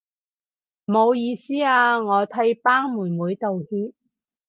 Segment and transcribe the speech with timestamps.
[0.87, 3.93] 唔好意思啊，我替班妹妹道歉